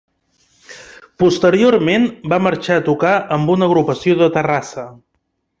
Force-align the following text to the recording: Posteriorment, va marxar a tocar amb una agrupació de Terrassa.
Posteriorment, 1.23 2.09
va 2.35 2.41
marxar 2.47 2.79
a 2.81 2.85
tocar 2.89 3.13
amb 3.39 3.55
una 3.57 3.71
agrupació 3.71 4.19
de 4.23 4.31
Terrassa. 4.39 4.91